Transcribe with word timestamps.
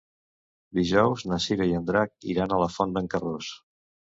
Dijous 0.77 1.25
na 1.31 1.39
Cira 1.45 1.67
i 1.73 1.77
en 1.81 1.85
Drac 1.91 2.27
iran 2.37 2.57
a 2.57 2.61
la 2.65 2.71
Font 2.79 2.97
d'en 2.97 3.11
Carròs. 3.17 3.53